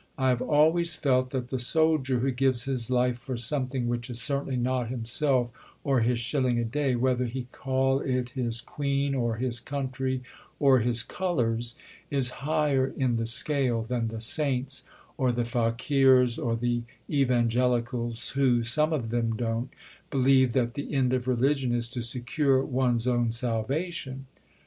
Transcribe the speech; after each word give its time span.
I 0.17 0.29
have 0.29 0.41
always 0.41 0.95
felt 0.95 1.29
that 1.29 1.49
the 1.49 1.59
soldier 1.59 2.21
who 2.21 2.31
gives 2.31 2.63
his 2.63 2.89
life 2.89 3.19
for 3.19 3.37
something 3.37 3.87
which 3.87 4.09
is 4.09 4.19
certainly 4.19 4.55
not 4.55 4.89
himself 4.89 5.51
or 5.83 5.99
his 5.99 6.19
shilling 6.19 6.57
a 6.57 6.65
day 6.65 6.95
whether 6.95 7.25
he 7.25 7.43
call 7.51 7.99
it 7.99 8.29
his 8.29 8.61
Queen 8.61 9.13
or 9.13 9.35
his 9.35 9.59
Country 9.59 10.23
or 10.59 10.79
his 10.79 11.03
Colours 11.03 11.75
is 12.09 12.29
higher 12.49 12.87
in 12.97 13.17
the 13.17 13.27
scale 13.27 13.83
than 13.83 14.07
the 14.07 14.19
Saints 14.21 14.85
or 15.17 15.31
the 15.31 15.45
Faquirs 15.45 16.39
or 16.39 16.55
the 16.55 16.81
Evangelicals 17.07 18.29
who 18.31 18.63
(some 18.63 18.93
of 18.93 19.11
them 19.11 19.35
don't) 19.35 19.69
believe 20.09 20.53
that 20.53 20.73
the 20.73 20.91
end 20.95 21.13
of 21.13 21.27
religion 21.27 21.71
is 21.71 21.87
to 21.89 22.01
secure 22.01 22.65
one's 22.65 23.05
own 23.05 23.31
salvation." 23.31 24.25